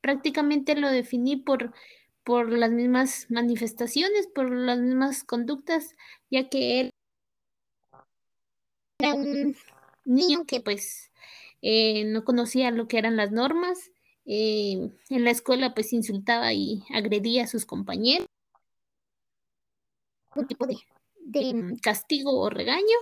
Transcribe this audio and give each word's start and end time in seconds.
prácticamente 0.01 0.75
lo 0.75 0.91
definí 0.91 1.37
por, 1.37 1.73
por 2.25 2.51
las 2.51 2.69
mismas 2.69 3.27
manifestaciones, 3.29 4.27
por 4.27 4.53
las 4.53 4.77
mismas 4.77 5.23
conductas, 5.23 5.95
ya 6.29 6.49
que 6.49 6.81
él 6.81 6.89
era 8.99 9.15
un 9.15 9.55
niño 10.03 10.43
que 10.45 10.59
pues 10.59 11.13
eh, 11.61 12.03
no 12.03 12.25
conocía 12.25 12.71
lo 12.71 12.89
que 12.89 12.97
eran 12.97 13.15
las 13.15 13.31
normas, 13.31 13.89
eh, 14.25 14.91
en 15.09 15.23
la 15.23 15.31
escuela 15.31 15.73
pues 15.73 15.93
insultaba 15.93 16.51
y 16.51 16.83
agredía 16.93 17.45
a 17.45 17.47
sus 17.47 17.65
compañeros, 17.65 18.27
un 20.35 20.45
tipo 20.45 20.67
de, 20.67 20.75
de 21.21 21.77
castigo 21.81 22.37
o 22.37 22.49
regaño, 22.49 22.97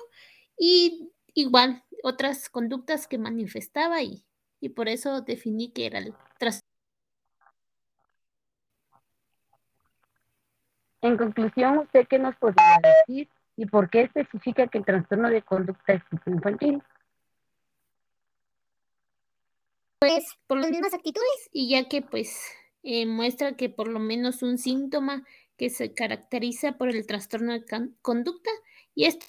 y 0.59 1.09
igual 1.33 1.83
otras 2.03 2.49
conductas 2.49 3.07
que 3.07 3.17
manifestaba 3.17 4.03
y 4.03 4.23
y 4.61 4.69
por 4.69 4.87
eso 4.87 5.21
definí 5.21 5.71
que 5.71 5.87
era 5.87 5.99
el 5.99 6.13
trastorno. 6.39 6.69
En 11.01 11.17
conclusión, 11.17 11.79
¿usted 11.79 12.07
qué 12.07 12.19
nos 12.19 12.35
podría 12.35 12.79
decir 13.07 13.27
y 13.57 13.65
por 13.65 13.89
qué 13.89 14.01
especifica 14.01 14.67
que 14.67 14.77
el 14.77 14.85
trastorno 14.85 15.29
de 15.29 15.41
conducta 15.41 15.93
es 15.93 16.03
infantil? 16.27 16.81
Pues 19.99 20.25
por 20.47 20.59
las 20.59 20.69
mismas 20.69 20.93
actitudes 20.93 21.49
y 21.51 21.69
ya 21.69 21.89
que 21.89 22.03
pues 22.03 22.51
eh, 22.83 23.07
muestra 23.07 23.55
que 23.55 23.69
por 23.69 23.87
lo 23.87 23.99
menos 23.99 24.43
un 24.43 24.59
síntoma 24.59 25.23
que 25.57 25.69
se 25.71 25.93
caracteriza 25.93 26.73
por 26.73 26.89
el 26.89 27.05
trastorno 27.05 27.53
de 27.53 27.65
conducta 28.01 28.49
y 28.93 29.05
esto 29.05 29.25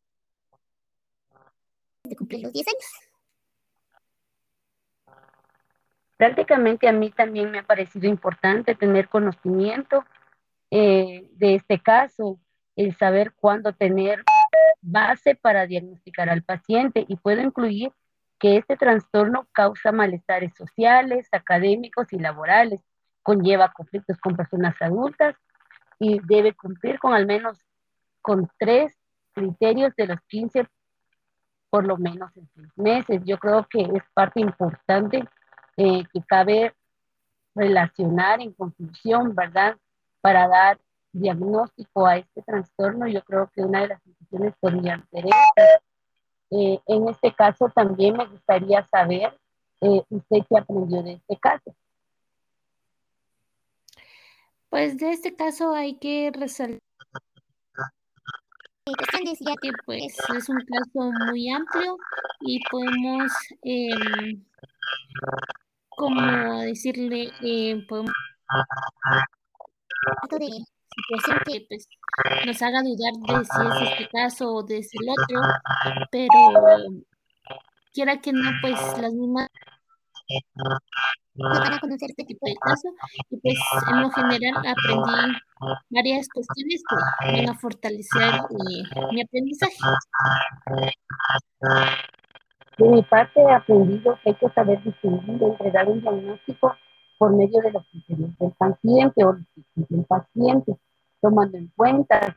de 2.04 2.16
cumplir 2.16 2.42
los 2.42 2.52
10 2.52 2.68
años. 2.68 3.11
Prácticamente 6.22 6.86
a 6.86 6.92
mí 6.92 7.10
también 7.10 7.50
me 7.50 7.58
ha 7.58 7.62
parecido 7.64 8.06
importante 8.06 8.76
tener 8.76 9.08
conocimiento 9.08 10.04
eh, 10.70 11.28
de 11.32 11.56
este 11.56 11.80
caso, 11.80 12.38
el 12.76 12.96
saber 12.96 13.32
cuándo 13.32 13.72
tener 13.72 14.22
base 14.80 15.34
para 15.34 15.66
diagnosticar 15.66 16.30
al 16.30 16.44
paciente 16.44 17.04
y 17.08 17.16
puedo 17.16 17.40
incluir 17.40 17.90
que 18.38 18.56
este 18.56 18.76
trastorno 18.76 19.48
causa 19.50 19.90
malestares 19.90 20.52
sociales, 20.54 21.26
académicos 21.32 22.12
y 22.12 22.20
laborales, 22.20 22.78
conlleva 23.24 23.72
conflictos 23.72 24.16
con 24.18 24.36
personas 24.36 24.80
adultas 24.80 25.34
y 25.98 26.20
debe 26.22 26.54
cumplir 26.54 27.00
con 27.00 27.14
al 27.14 27.26
menos 27.26 27.58
con 28.20 28.48
tres 28.60 28.96
criterios 29.32 29.92
de 29.96 30.06
los 30.06 30.20
15 30.28 30.68
por 31.68 31.84
lo 31.84 31.96
menos 31.96 32.30
en 32.36 32.48
seis 32.54 32.68
meses. 32.76 33.22
Yo 33.24 33.38
creo 33.38 33.66
que 33.68 33.80
es 33.80 34.04
parte 34.14 34.38
importante 34.38 35.24
eh, 35.76 36.04
que 36.12 36.20
cabe 36.26 36.74
relacionar 37.54 38.40
en 38.40 38.52
conclusión, 38.52 39.34
¿verdad? 39.34 39.76
Para 40.20 40.48
dar 40.48 40.80
diagnóstico 41.12 42.06
a 42.06 42.16
este 42.16 42.42
trastorno, 42.42 43.06
yo 43.06 43.22
creo 43.24 43.50
que 43.54 43.62
una 43.62 43.82
de 43.82 43.88
las 43.88 44.06
instituciones 44.06 44.54
podrían 44.60 45.06
ser 45.10 45.26
eh, 46.54 46.78
en 46.86 47.08
este 47.08 47.34
caso 47.34 47.70
también 47.74 48.16
me 48.16 48.26
gustaría 48.26 48.86
saber 48.88 49.38
eh, 49.80 50.02
usted 50.10 50.38
qué 50.48 50.58
aprendió 50.58 51.02
de 51.02 51.14
este 51.14 51.36
caso. 51.38 51.74
Pues 54.68 54.98
de 54.98 55.12
este 55.12 55.34
caso 55.34 55.74
hay 55.74 55.98
que 55.98 56.30
resaltar 56.32 56.78
decía 59.24 59.54
que 59.60 59.70
pues 59.84 60.16
es 60.36 60.48
un 60.48 60.58
caso 60.58 61.12
muy 61.28 61.48
amplio 61.50 61.96
y 62.40 62.60
podemos 62.70 63.32
em, 63.62 64.44
como 66.02 66.60
decirle, 66.62 67.30
eh, 67.42 67.86
podemos 67.88 68.10
de 70.30 70.48
situación 70.96 71.38
que 71.46 71.64
pues, 71.68 71.88
nos 72.44 72.60
haga 72.60 72.82
dudar 72.82 73.12
de 73.12 73.44
si 73.44 73.84
es 73.84 73.90
este 73.92 74.08
caso 74.08 74.52
o 74.52 74.62
de 74.64 74.78
es 74.78 74.90
el 74.94 75.08
otro, 75.10 75.40
pero 76.10 76.28
quiera 77.92 78.20
que 78.20 78.32
no, 78.32 78.50
pues 78.60 78.80
las 78.98 79.12
mismas 79.12 79.48
para 81.36 81.78
conocer 81.78 82.10
este 82.10 82.24
tipo 82.24 82.46
de 82.46 82.54
casos 82.56 82.92
y 83.30 83.36
pues 83.36 83.58
en 83.88 84.00
lo 84.00 84.10
general 84.10 84.56
aprendí 84.56 85.38
varias 85.90 86.28
cuestiones 86.34 86.82
que 86.88 86.96
van 87.32 87.48
a 87.48 87.58
fortalecer 87.58 88.34
eh, 88.34 88.82
mi 89.12 89.22
aprendizaje. 89.22 89.76
Mi 92.92 93.02
parte 93.02 93.40
he 93.40 93.50
aprendido 93.50 94.18
que 94.22 94.28
hay 94.28 94.34
que 94.34 94.50
saber 94.50 94.82
distinguir 94.84 95.42
entre 95.42 95.70
dar 95.70 95.88
un 95.88 96.02
diagnóstico 96.02 96.76
por 97.18 97.34
medio 97.34 97.62
de 97.62 97.72
los 97.72 97.86
criterios 97.86 98.36
del 98.38 98.52
paciente 98.52 99.24
o 99.24 99.32
del 99.32 100.04
paciente, 100.04 100.76
tomando 101.22 101.56
en 101.56 101.68
cuenta 101.68 102.36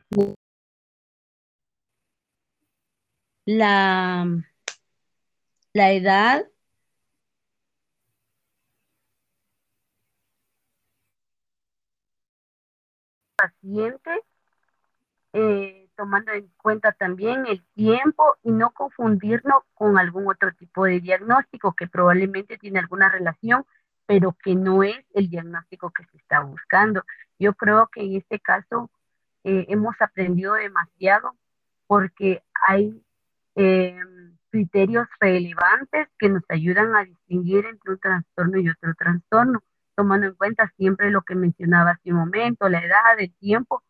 la, 3.44 4.26
la 5.74 5.92
edad, 5.92 6.46
paciente, 13.36 14.10
eh, 15.34 15.85
tomando 15.96 16.32
en 16.32 16.48
cuenta 16.58 16.92
también 16.92 17.46
el 17.46 17.64
tiempo 17.74 18.36
y 18.42 18.52
no 18.52 18.70
confundirlo 18.70 19.64
con 19.74 19.98
algún 19.98 20.28
otro 20.28 20.52
tipo 20.52 20.84
de 20.84 21.00
diagnóstico 21.00 21.74
que 21.74 21.88
probablemente 21.88 22.58
tiene 22.58 22.78
alguna 22.78 23.08
relación, 23.08 23.64
pero 24.06 24.36
que 24.42 24.54
no 24.54 24.82
es 24.82 25.04
el 25.14 25.28
diagnóstico 25.28 25.90
que 25.90 26.04
se 26.04 26.18
está 26.18 26.40
buscando. 26.40 27.04
Yo 27.38 27.54
creo 27.54 27.88
que 27.88 28.02
en 28.02 28.16
este 28.16 28.38
caso 28.38 28.90
eh, 29.44 29.66
hemos 29.68 29.94
aprendido 30.00 30.54
demasiado 30.54 31.34
porque 31.86 32.42
hay 32.68 33.02
eh, 33.54 33.96
criterios 34.50 35.06
relevantes 35.20 36.08
que 36.18 36.28
nos 36.28 36.42
ayudan 36.48 36.94
a 36.94 37.04
distinguir 37.04 37.66
entre 37.66 37.92
un 37.92 37.98
trastorno 37.98 38.58
y 38.58 38.68
otro 38.68 38.94
trastorno, 38.94 39.62
tomando 39.94 40.26
en 40.26 40.34
cuenta 40.34 40.72
siempre 40.76 41.10
lo 41.10 41.22
que 41.22 41.34
mencionaba 41.34 41.92
hace 41.92 42.12
un 42.12 42.18
momento, 42.18 42.68
la 42.68 42.84
edad, 42.84 43.18
el 43.18 43.32
tiempo, 43.34 43.82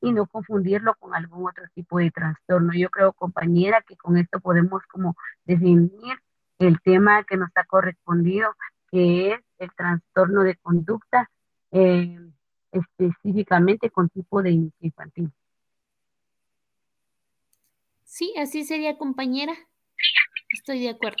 y 0.00 0.12
no 0.12 0.26
confundirlo 0.26 0.94
con 0.94 1.14
algún 1.14 1.48
otro 1.48 1.64
tipo 1.74 1.98
de 1.98 2.10
trastorno. 2.10 2.72
Yo 2.74 2.90
creo, 2.90 3.12
compañera, 3.12 3.82
que 3.86 3.96
con 3.96 4.16
esto 4.16 4.40
podemos 4.40 4.82
como 4.90 5.16
definir 5.44 6.18
el 6.58 6.80
tema 6.80 7.24
que 7.24 7.36
nos 7.36 7.50
ha 7.54 7.64
correspondido, 7.64 8.54
que 8.90 9.32
es 9.32 9.40
el 9.58 9.70
trastorno 9.74 10.42
de 10.42 10.56
conducta, 10.56 11.30
eh, 11.72 12.18
específicamente 12.72 13.90
con 13.90 14.08
tipo 14.08 14.42
de 14.42 14.70
infantil. 14.80 15.32
Sí, 18.04 18.32
así 18.38 18.64
sería, 18.64 18.96
compañera. 18.96 19.52
Estoy 20.48 20.80
de 20.80 20.90
acuerdo. 20.90 21.18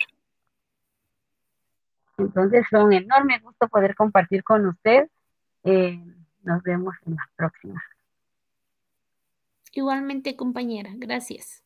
Entonces, 2.18 2.66
fue 2.70 2.82
un 2.82 2.92
enorme 2.92 3.38
gusto 3.40 3.68
poder 3.68 3.94
compartir 3.94 4.42
con 4.42 4.66
usted. 4.66 5.10
Eh, 5.64 6.00
nos 6.42 6.62
vemos 6.62 6.94
en 7.04 7.16
la 7.16 7.28
próxima. 7.36 7.82
Igualmente, 9.76 10.34
compañera. 10.34 10.92
Gracias. 10.96 11.65